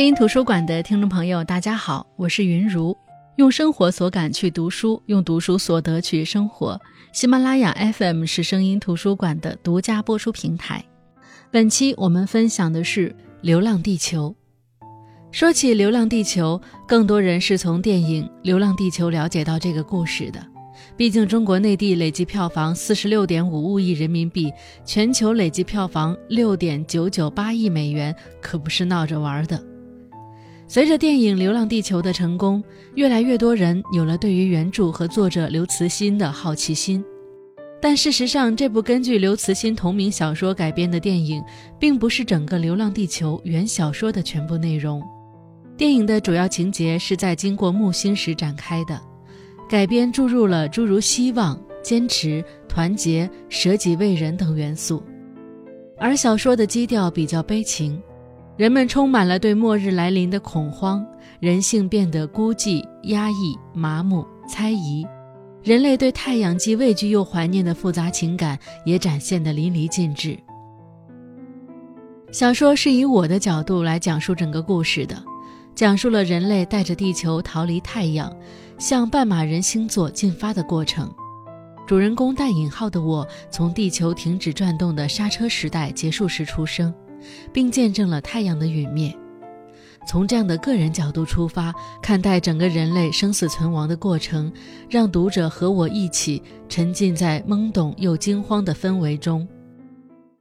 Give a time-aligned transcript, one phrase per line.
[0.00, 2.96] 声音图书馆的听众朋友，大家好，我是云如。
[3.36, 6.80] 用生活所感去读书，用读书所得去生活。
[7.12, 10.82] 喜马拉雅 FM 是声音图书馆的独家播出平台。
[11.50, 13.10] 本期我们分享的是
[13.42, 14.34] 《流浪地球》。
[15.30, 16.58] 说起《流浪地球》，
[16.88, 20.40] 更多人是从电影《流浪地球》了解到这个故事的。
[20.96, 24.50] 毕竟中国内地累计票房四十六点五五亿人民币，
[24.82, 29.62] 全球累计票房六点九九八亿美元，可不是闹着玩的。
[30.72, 32.62] 随着电影《流浪地球》的成功，
[32.94, 37.04] 越来越多人有了对于原著和作者刘慈欣的好奇心。
[37.82, 41.42] 但事实上，这部根据刘慈欣同名小说改编的电影，
[41.76, 45.02] 并不是整个《流浪地球》原小说的全部内容。
[45.76, 48.96] 电影的主要情节是在经过木星时展开的。
[49.68, 55.02] 改编注入了诸如希望、坚持、团结、舍己为人等元素，
[55.98, 58.00] 而小说的基调比较悲情，
[58.60, 61.02] 人们充满了对末日来临的恐慌，
[61.40, 65.02] 人性变得孤寂、压抑、麻木、猜疑，
[65.62, 70.38] 人类对太阳既畏惧又怀念的复杂情感也展现得淋漓尽致。
[72.32, 75.16] 小说是以我的角度来讲述整个故事的。
[75.74, 78.30] 讲述了人类带着地球逃离太阳，
[78.76, 81.10] 向半马人星座进发的过程。
[81.86, 86.92] 主人公带引号的我，从地球停止转动的刹车时代结束时出生，
[87.52, 89.14] 并见证了太阳的陨灭。
[90.08, 94.50] 从这样的个人角度出发，看待整个人类生死存亡的过程，
[94.88, 99.46] 让读者和我一起沉浸在懵懂又惊慌的氛围中。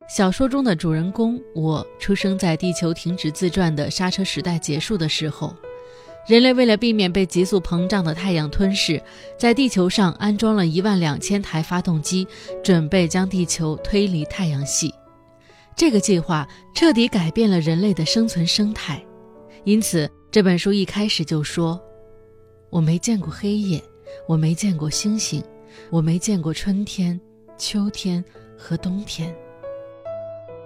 [0.07, 5.53] 小说中的主人公我出生在地球停止自转的刹车时代结束的时候，
[6.25, 8.99] 人类为了避免被急速膨胀的太阳吞噬，
[9.37, 12.25] 在地球上安装了一万两千台发动机，
[12.63, 14.93] 准备将地球推离太阳系。
[15.79, 16.45] 这个计划
[16.75, 19.01] 彻底改变了人类的生存生态。
[19.63, 21.79] 因此，这本书一开始就说
[22.69, 23.81] ：“我没见过黑夜，
[24.27, 25.41] 我没见过星星，
[25.89, 27.17] 我没见过春天、
[27.57, 28.21] 秋天
[28.57, 29.33] 和冬天。”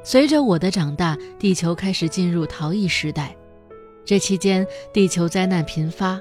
[0.04, 3.38] 随着我的长大，地球开始进入逃逸时代。
[4.04, 6.20] 这期间，地球灾难频发，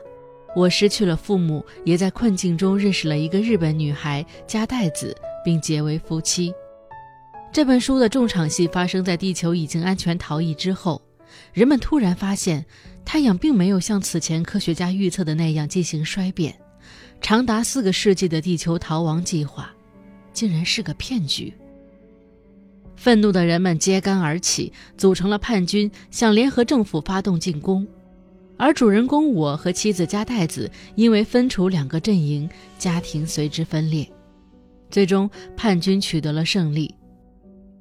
[0.55, 6.53] 我失去了父母，也在困境中认识了一个日本女孩加代子，并结为夫妻。
[7.53, 11.03] 这本书的重场戏发生在地球已经安全逃逸之后，
[11.53, 12.65] 人们突然发现，
[13.05, 16.59] 太阳并没有像此前科学家预测的那样进行衰变，
[17.21, 19.71] 长达四个世纪的地球逃亡计划，
[20.33, 21.53] 竟然是个骗局。
[22.97, 27.87] 愤怒的人们揭竿而起，组成了叛军，向联合政府发动进攻。
[28.57, 32.49] 而主人公我和妻子加代子因为分处两个阵营，
[32.79, 34.11] 家庭随之分裂。
[34.89, 36.95] 最终，叛军取得了胜利，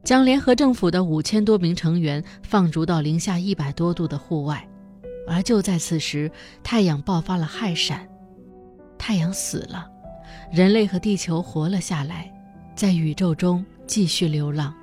[0.03, 4.67] 将联合政府的五千多名成员放逐到零下一百多度的户外。
[5.28, 6.29] 而就在此时，
[6.63, 8.07] 太阳爆发了氦闪，
[8.97, 9.88] 太阳死了，
[10.51, 12.31] 人类和地球活了下来，
[12.75, 14.73] 在宇宙中继续流浪。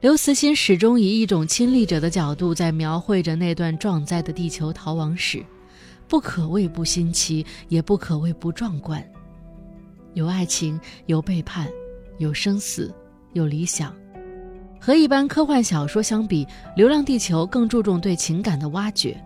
[0.00, 5.44] 刘慈欣始终以一种亲历者的角度在描绘着那段壮哉的地球逃亡史，
[6.06, 9.02] 不可谓不新奇，也不可谓不壮观。
[10.14, 11.68] 有爱情，有背叛，
[12.18, 12.92] 有生死，
[13.32, 13.94] 有理想。
[14.84, 16.44] 和一般科幻小说相比，
[16.74, 19.16] 《流浪地球》更注重对情感的挖掘，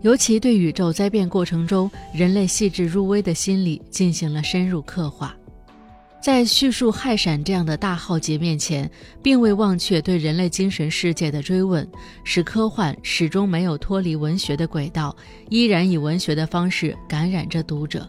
[0.00, 5.36] 尤其对宇宙灾变过程中人类细致入微的心理进行了深入刻画。
[6.22, 8.90] 在叙述氦闪这样的大浩劫面前，
[9.22, 11.86] 并未忘却对人类精神世界的追问，
[12.24, 15.14] 使科幻始终没有脱离文学的轨道，
[15.50, 18.08] 依然以文学的方式感染着读者。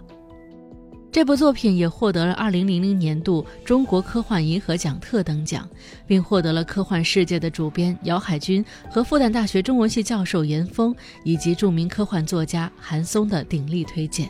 [1.14, 5.70] 这部作品也获得了2000年度中国科幻银河奖特等奖，
[6.08, 14.28] 并获得了科幻世界的主编姚海军和复旦大学中文系教授严峰以及著名科幻作家韩松的鼎力推荐。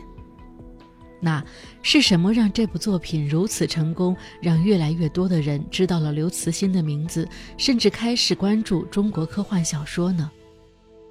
[1.22, 1.42] 那
[1.80, 7.26] 是什么让这部作品如此成功，让越来越多的人知道了刘慈欣的名字，
[7.56, 10.30] 甚至开始关注中国科幻小说呢？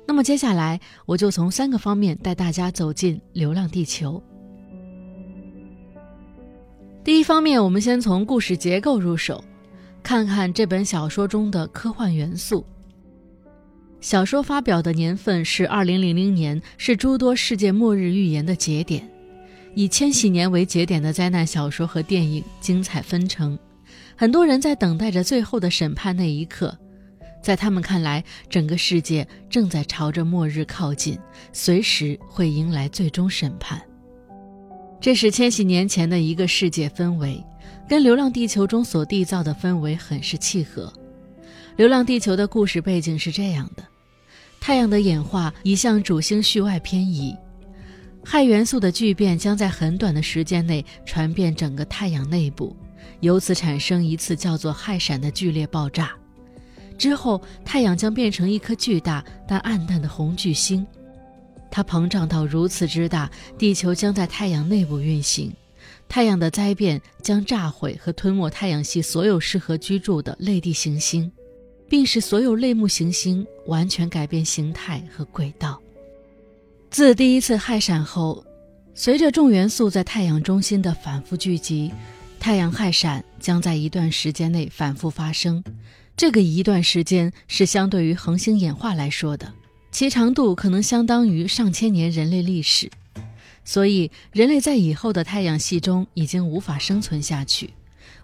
[0.05, 4.21] 那么接下来我就从三个方面带大家走进《流浪地球》。
[7.03, 9.43] 第一方面，我们先从故事结构入手，
[10.01, 12.65] 看看这本小说中的科幻元素。
[13.99, 19.05] 小说发表的年份是二零零零年，是诸多世界末日预言的节点。
[19.75, 23.59] 以千禧年为节点的灾难小说和电影精彩纷呈，
[24.15, 26.77] 很多人在等待着最后的审判那一刻，
[27.41, 31.19] 在他们看来，整个世界正在朝着末日靠近，
[31.51, 33.81] 随时会迎来最终审判。
[35.03, 37.43] 这是千禧年前的一个世界氛围，
[37.89, 40.85] 跟《流浪地球》中所缔造的氛围很是契合。
[41.75, 43.83] 《流浪地球》的故事背景是这样的：
[44.61, 47.35] 太阳的演化已向主星序外偏移，
[48.23, 52.73] 氦元素的聚变将在很短的时间内传遍整个太阳内部，
[53.19, 56.13] 由此产生一次叫做氦闪的剧烈爆炸。
[56.97, 60.87] 之后，太阳将变成一颗巨大但暗淡的红巨星，
[61.73, 65.51] 它膨胀到如此之大，地球将在太阳内部运行。
[66.07, 71.31] 太阳的灾变将炸毁和吞没太阳系所有适合居住的类地行星，
[71.89, 75.81] 并使所有类木行星完全改变形态和轨道。
[76.91, 78.45] 自第一次氦闪后，
[78.93, 81.91] 随着重元素在太阳中心的反复聚集，
[82.39, 85.63] 太阳氦闪将在一段时间内反复发生。
[86.15, 89.51] 这个一段时间是相对于恒星演化来说的，
[89.93, 92.89] 其长度可能相当于上千年人类历史。
[93.63, 97.75] 所以，人类在以后的太阳系中已经无法生存下去，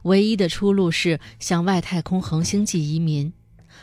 [0.02, 3.32] 唯一的出路是向外太空恒星际移民。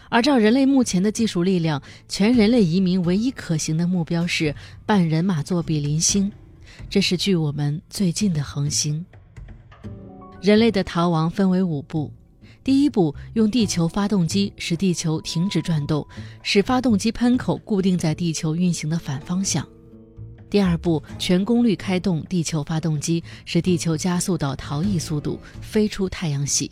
[0.09, 4.53] 而照人类目前的技术力量，全人类移民唯一可行的目标是
[4.85, 6.33] 半人马座比邻星，
[6.91, 9.06] 这是距我们最近的恒星。
[10.43, 12.12] 人类的逃亡分为五步。
[12.66, 16.04] 第一步，用地球发动机使地球停止转动，
[16.42, 19.64] 使发动机喷口固定在地球运行的反方向。
[20.50, 26.68] 第二步，全功率开动地球发动机，使地球加速到逃逸速度，飞出太阳系。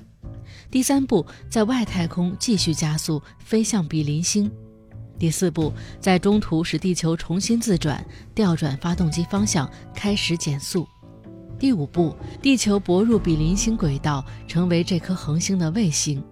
[0.68, 4.50] 第三步，在外太空继续加速，飞向比邻星。
[5.16, 8.04] 第四步，在中途使地球重新自转，
[8.34, 10.88] 调转发动机方向，开始减速。
[11.58, 16.22] 第五步，地球泊入比邻星轨道，成为这颗恒星的卫星。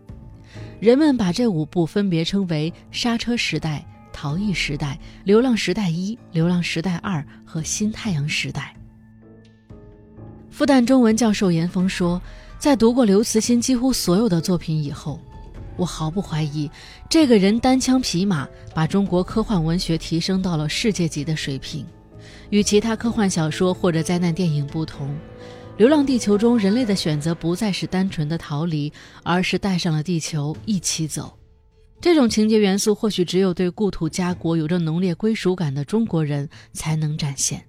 [0.80, 8.74] 人们把这五步分别称为刹车时代、逃逸时代、流浪时代一、流浪时代二和新太阳时代。
[10.50, 12.20] 复旦中文教授严峰说，
[12.58, 15.19] 在读过刘慈欣几乎所有的作品以后，
[15.76, 16.70] 我毫不怀疑，
[17.08, 21.86] 这个人单枪匹马把中国科幻文学提升到了世界级的水平。
[22.52, 25.08] 与其他科幻小说或者灾难电影不同，
[25.78, 31.38] 《流浪地球》中人类的选择不再是单纯的逃离，而是带上了地球一起走。
[31.99, 37.64] 这种情节元素或许只有对故土家国有着浓烈归属感的中国人才能展现。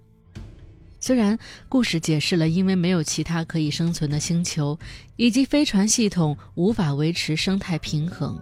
[1.00, 1.40] 虽然
[1.70, 4.78] 故事解释了因为没有其他可以生存的星球，
[5.16, 8.38] 以及飞船系统无法维持生态平衡。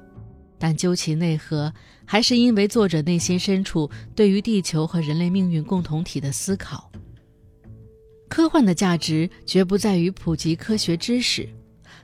[0.58, 1.72] 但究其内核，
[2.12, 6.92] 还是因为作者内心深处对于地球和人类命运共同体的思考。
[8.28, 11.48] 科幻的价值绝不在于普及科学知识，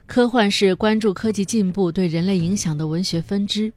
[0.06, 3.74] 科幻是关注科技进步对人类影响的文学分支。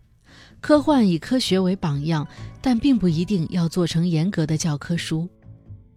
[0.61, 2.25] 科幻以科学为榜样，
[2.62, 5.29] 但并不一定要做成严格的教科书。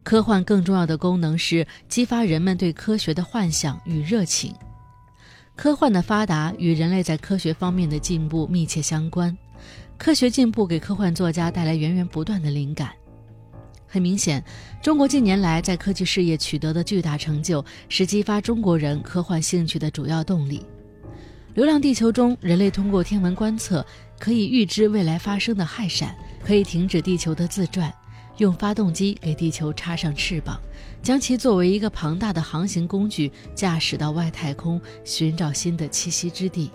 [0.01, 4.51] 科幻更重要的功能是激发人们对科学的幻想与热情。
[5.56, 9.38] 科幻的发达与人类在科学方面的进步密切相关，
[9.98, 12.92] 科学进步给科幻作家带来源源不断的灵感。
[13.88, 14.44] 很明显，
[14.81, 20.60] 中国近年来在科技事业取得的巨大成就，是激发中国人科幻兴趣的主要动力。
[21.56, 23.86] 《流浪地球》中，人类通过天文观测
[24.18, 27.94] 可以预知未来发生的氦闪，可以停止地球的自转。
[28.38, 30.59] 用发动机给地球插上翅膀，
[31.04, 36.71] 将其作为一个庞大的航行工具驾驶到外太空，寻找新的栖息之地；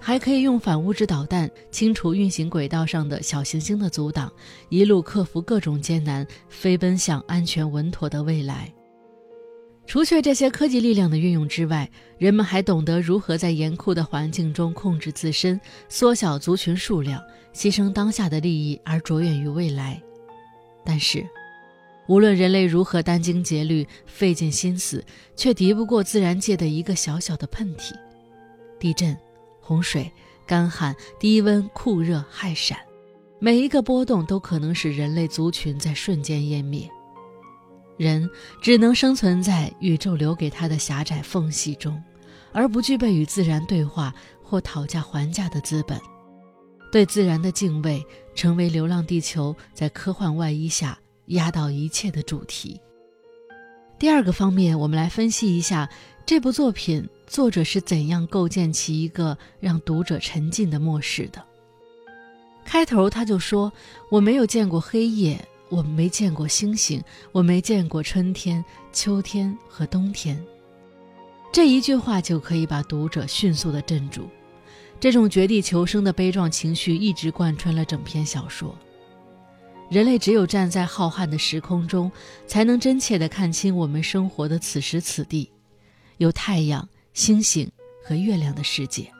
[0.00, 4.32] 还可以用反物质导弹清除运行轨道上的小行星的阻挡，
[4.70, 8.72] 一路克服各种艰难，飞奔向安全稳妥的未来。
[9.86, 17.20] 除却这些科技力量的运用之外，人们还懂得如何在严酷的环境中控制自身，缩小族群数量，
[17.52, 20.00] 牺牲当下的利益而着眼于未来。
[20.84, 21.26] 但是，
[22.06, 25.04] 无论人类如何殚精竭虑、费尽心思，
[25.36, 27.92] 却敌不过自然界的一个小小的喷嚏。
[28.78, 29.16] 地震、
[29.60, 30.10] 洪水、
[30.46, 32.78] 干旱、低温、酷热、害闪，
[33.38, 36.90] 每一个波动都可能使人类族群在瞬间湮灭。
[37.96, 38.28] 人
[38.62, 42.02] 只能生存在宇宙留给他的狭窄缝隙中，
[42.52, 46.00] 而不具备与自然对话或讨价还价的资本。
[46.90, 52.80] 对自然的敬畏，成为《流浪地球》在科幻外衣下压倒一切的主题。
[54.00, 55.86] 第二个方面，我们来分析一下
[56.24, 61.44] 这部作品作者是怎样构建起一个让读者沉浸的末世的。
[62.64, 63.70] 开头他就说
[64.10, 65.38] ：“我没有见过黑夜，
[65.68, 70.42] 我没见过星星，我没见过春天、秋天和冬天。”
[71.52, 74.30] 这一句话就可以把读者迅速的镇住。
[74.98, 78.74] 这种绝地求生的悲壮情绪一直贯穿了整篇小说。
[79.90, 82.10] 人类只有站在浩瀚的时空中，
[82.46, 85.50] 才能真切地看清我们生活的此时此地，
[86.18, 87.68] 有太阳、星星
[88.04, 89.12] 和月亮的世界。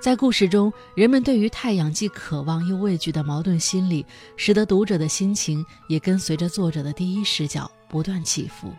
[0.00, 4.06] 在故事中，人们对于太阳既渴望又畏惧的矛盾心理，
[4.36, 8.72] 使得读者的心情也跟随着作者的第一视角不断起伏。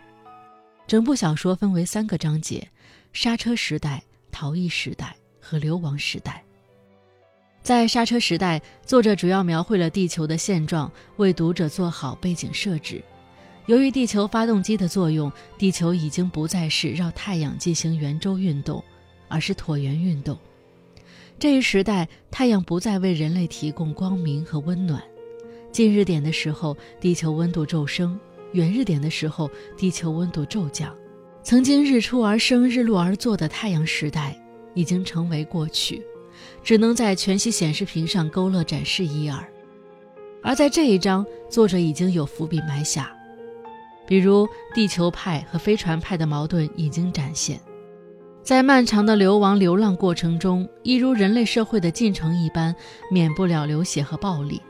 [0.86, 2.66] 整部小说分为三个章节：
[3.12, 6.42] 刹车时代、逃逸时代和流亡时代。
[7.62, 13.00] 在刹车时代，作者主要描绘了地球的现状，为读者做好背景设置。
[13.66, 18.82] 由于地球发动机的作用，地球已经不再是绕太阳进行圆周运动，
[19.28, 20.36] 而是椭圆运动。
[21.38, 25.00] 这一时代，太阳不再为人类提供光明和温暖。
[25.70, 28.18] 近日点的时候，地球温度骤升；
[28.54, 30.92] 远日点的时候，地球温度骤降。
[31.44, 34.36] 曾经日出而生、日落而作的太阳时代，
[34.74, 36.02] 已经成为过去，
[36.62, 39.42] 只能在全息显示屏上勾勒展示一二。
[40.42, 43.14] 而在这一章，作者已经有伏笔埋下，
[44.06, 47.60] 比如地球派和飞船派的矛盾已经展现。
[48.42, 52.74] 在漫长的流亡流浪过程中，一如人类社会的进程一般，
[53.08, 54.60] 免不了流血和暴力。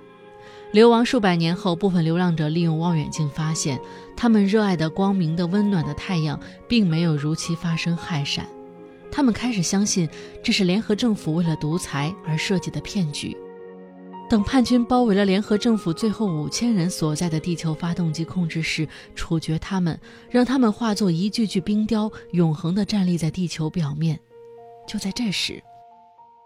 [0.72, 3.80] 流亡数百年后，部分流浪者利用望远镜发现，
[4.14, 8.46] 他们热爱的光明的温暖的太阳，并没有如期发生害闪。
[9.12, 10.08] 他们开始相信，
[10.42, 13.36] 这是联合政府为了独裁而设计的骗局。
[14.30, 20.00] 等叛军包围了联合政府最后五千人所在的地球发动机控制室，处决他们，
[20.30, 24.18] 让他们化作一具具冰雕，永恒地站立在地球表面。
[24.88, 25.62] 就在这时，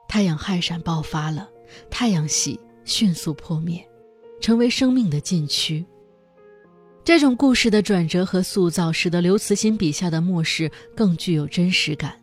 [0.09, 1.49] 太阳氦闪爆发了，
[1.89, 3.87] 太阳系迅速破灭，
[4.41, 5.87] 成为生命的禁区。
[7.05, 12.21] 这种故事的转折和塑造，使得刘慈欣笔下的末世更具有真实感。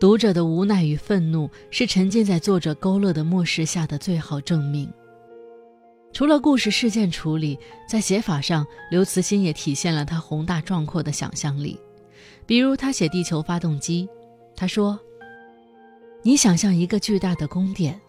[0.00, 4.90] 读者的无奈与愤怒是沉浸在作者勾勒的末世下的最好证明。
[6.10, 11.78] 除了故事事件处理，在写法上，刘慈欣也体现了他宏大壮阔的想象力。
[12.46, 14.08] 比如，他写地球发动机，
[14.56, 14.98] 他说
[16.24, 18.00] ：“你想象一个巨大的宫殿，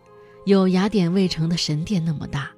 [0.46, 2.50] 有雅典卫城的神殿那么大，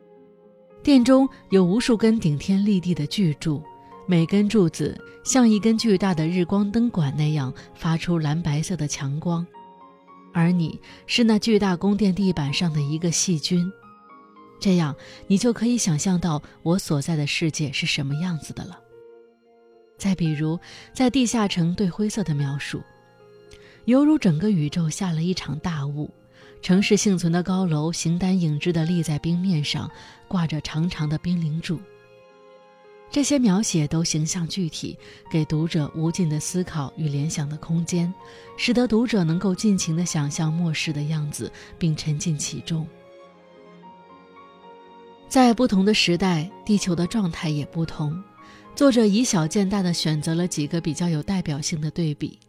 [0.83, 3.63] 殿中有无数根顶天立地的巨柱。”
[4.05, 9.45] 每根柱子像一根巨大的日光灯管那样发出蓝白色的强光，
[10.33, 13.71] 而你是那巨大宫殿地板上的一个细菌，
[14.59, 14.93] 这样
[15.27, 18.77] 你就可以想象到我所在的世界是什么样子的了。
[19.97, 20.59] 再比如，
[20.93, 22.81] 在地下城对灰色的描述，
[23.85, 26.13] 犹如整个宇宙下了一场大雾，
[26.61, 29.89] 城市幸存的高楼形单影只地立在冰面上，
[30.27, 31.79] 挂着长长的冰凌柱。
[33.13, 34.97] 这些描写都形象具体，
[35.29, 38.11] 给读者无尽的思考与联想的空间，
[38.57, 42.87] 使得读者能够尽情的想象末世的样子，并沉浸其中。
[45.29, 48.19] 在不同的时代，地球的状态也不同。
[48.75, 52.39] 作者以小见大的选择了几个比较有代表性的对比。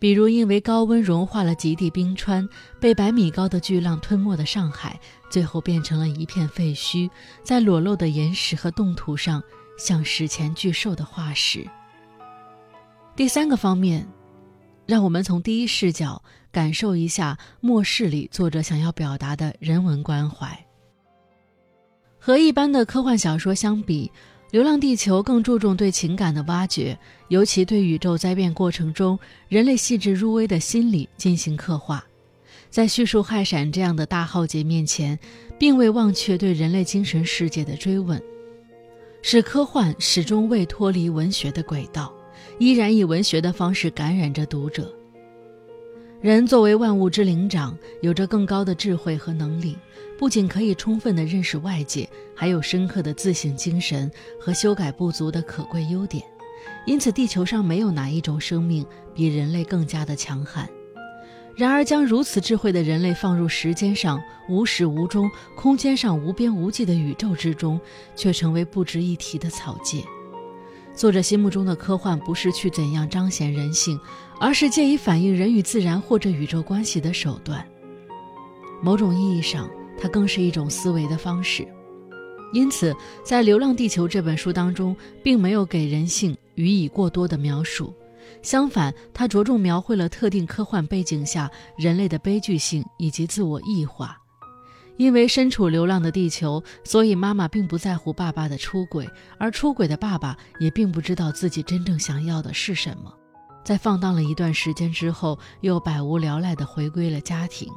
[0.00, 2.46] 比如，因为高温融化了极地冰川，
[2.80, 5.00] 被百米高的巨浪吞没的上海，
[5.34, 7.10] 最后变成了一片废墟，
[7.42, 9.42] 在裸露的岩石和冻土上，
[9.76, 11.68] 像史前巨兽的化石。
[13.16, 14.06] 第三个方面，
[14.86, 16.22] 让我们从第一视角
[16.52, 20.56] 感受一下末世里作者想要表达的人文关怀。
[22.16, 24.08] 和一般的科幻小说相比。
[24.56, 32.04] 《流浪地球》更注重对情感的挖掘，尤其对宇宙灾变过程中人类细致入微的心理进行刻画。
[32.74, 35.16] 在叙述氦闪这样的大浩劫面前，
[35.56, 38.20] 并未忘却对人类精神世界的追问，
[39.22, 42.12] 使科幻始终未脱离文学的轨道，
[42.58, 44.92] 依然以文学的方式感染着读者。
[46.20, 49.78] 人作为万物之灵长，有着更高的智慧和能力，
[50.18, 56.24] 不仅可以充分地认识外界，还有深刻的自省精神和修改不足的可贵优点。
[56.86, 60.68] 因此，地球上没有哪一种生命比人类更加的强悍。
[61.56, 67.80] 然而，将如此智慧的人类放入时间上无始无终、空间上无边无际的宇宙之中，
[68.16, 70.04] 却成为不值一提的草芥。
[70.94, 73.98] 作者心目中的科幻，不是去怎样彰显人性，
[74.40, 77.64] 而是借以反映人与自然或者宇宙关系的手段。
[78.82, 79.70] 某种意义上，
[80.00, 81.66] 它更是一种思维的方式。
[82.52, 82.94] 因此，
[83.24, 87.92] 在《流浪地球》这本书当中，并没有给人性予以过多的描述，
[88.42, 94.16] 相反，他着重描绘了特定科幻背景下人类的悲剧性以及自我异化。
[94.96, 103.12] 因为身处流浪的地球，所以妈妈并不在乎爸爸的出轨，而出轨的爸爸也并不知道自己真正想要的是什么。
[103.64, 107.68] 在放荡了一段时间之后，又百无聊赖地回归了家庭。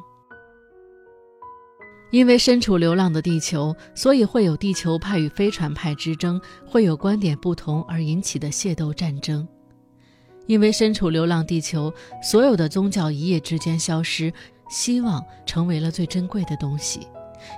[2.12, 9.46] 因为身处流浪的地球，所以会有地球派与飞船派之争，会有观点不同而引起的械斗战争。
[10.48, 14.34] 因为身处流浪地球，所有的宗教一夜之间消失。
[14.70, 17.08] 希望成为了最珍贵的东西。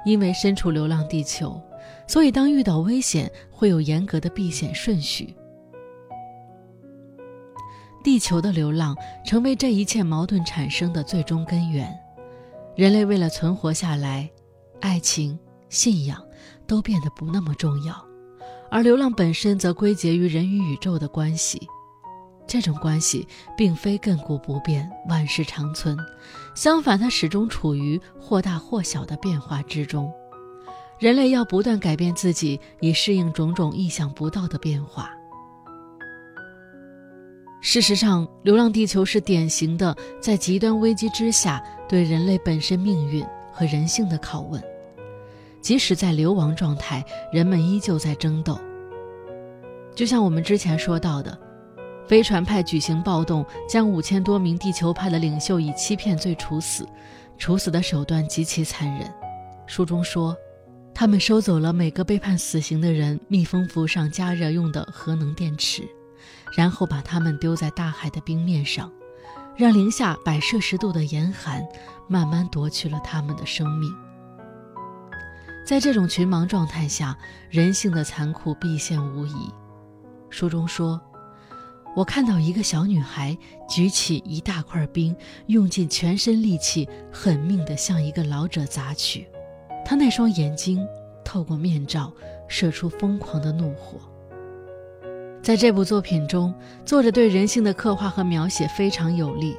[0.05, 1.59] 因为身处流浪地球，
[2.07, 5.33] 所以当遇到危险，会有严格的避险顺序。
[8.03, 11.91] 地球的流浪成为这一切矛盾产生的最终根源。
[12.75, 14.29] 人类为了存活下来，
[14.79, 16.23] 爱情、信仰
[16.67, 18.05] 都变得不那么重要，
[18.69, 21.67] 而流浪本身则归结于人与宇宙的关系。
[22.49, 25.95] 这种关系并非亘古不变、万世长存，
[26.55, 30.11] 相反，它始终处于或大或小的变化之中。
[30.97, 35.11] 人类要不断改变自己，以适应种种意想不到的变化。
[37.61, 44.59] 事实上，《流浪地球》是典型的在极端危机之下对人类本身命运和人性的拷问。
[45.61, 48.59] 即使在流亡状态，人们依旧在争斗。
[49.93, 51.37] 就像我们之前说到的。
[52.09, 56.83] 飞船派举行暴动，将五千多名地球派的领袖以欺骗罪处死，
[57.37, 59.07] 处死的手段极其残忍。
[59.67, 60.35] 书中说，
[60.91, 65.87] 他们收走了每个被判死刑的人密封服上加热用的核能电池，
[66.57, 68.91] 然后把他们丢在大海的冰面上，
[69.55, 71.63] 让零下百摄氏度的严寒
[72.07, 73.93] 慢慢夺去了他们的生命。
[75.63, 77.15] 在这种群盲状态下，
[77.51, 79.53] 人性的残酷毕现无疑。
[80.31, 80.99] 书中说。
[81.95, 85.15] 我看到一个小女孩举起一大块冰，
[85.47, 89.27] 用尽全身力气，狠命地向一个老者砸去。
[89.83, 90.87] 她那双眼睛
[91.25, 92.13] 透过面罩，
[92.47, 93.99] 射出疯狂的怒火。
[95.41, 96.53] 在这部作品中，
[96.85, 99.57] 作者对人性的刻画和描写非常有力。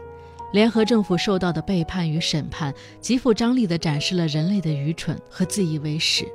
[0.53, 6.27] 联合政府受到的背叛与审判，极富张力地展示了人类的愚蠢和自以为是。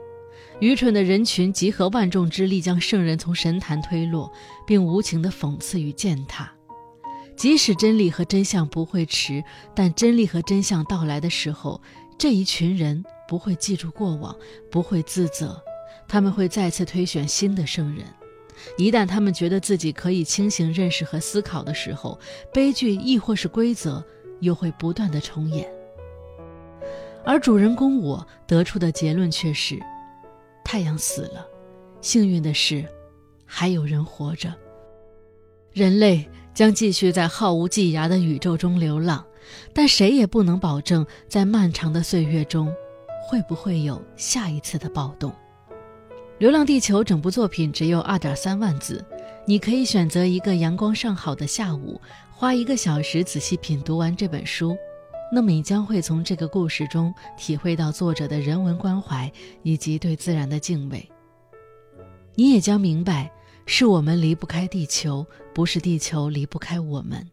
[0.62, 4.32] 愚蠢的人群集合万众之力，将圣人从神坛推落，
[4.66, 6.50] 并无情地讽刺与践踏。
[7.36, 9.44] 即使真理和真相不会迟，
[9.76, 11.82] 但真理和真相到来的时候，
[12.18, 14.34] 这一群人不会记住过往，
[14.72, 15.62] 不会自责，
[16.08, 18.06] 他们会再次推选新的圣人。
[18.78, 22.18] 一旦他们觉得自己可以清醒认识和思考的时候，
[22.54, 24.02] 悲剧亦或是规则
[24.40, 25.70] 又会不断的重演。
[27.26, 29.78] 而主人公我得出的结论却是。
[30.66, 31.48] 太阳死了，
[32.02, 32.84] 幸运的是，
[33.46, 34.54] 还有人活着。
[35.72, 39.24] 人类将继续在毫无际涯的宇宙中流浪，
[39.74, 42.74] 但谁也不能保证在漫长的岁月中，
[43.30, 45.32] 会不会有下一次的暴动。
[46.40, 49.06] 《流浪地球》整部作品只有二点三万字，
[49.46, 52.02] 你可以选择一个阳光尚好的下午，
[52.32, 54.76] 花一个小时仔细品读完这本书。
[55.32, 59.32] 那么你将会从这个故事中体会到作者的人文关怀
[59.64, 61.10] 以及对自然的敬畏。
[62.36, 63.32] 你也将明白，
[63.66, 67.30] 是我们离不开地球，不是地球离不开我们。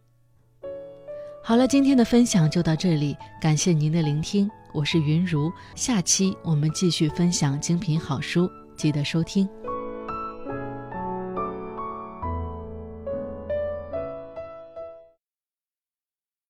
[1.43, 9.47] 好了，今天的分享就到这里，感谢您的聆听，我是云如，下期我们继续分享精品好书，记得收听。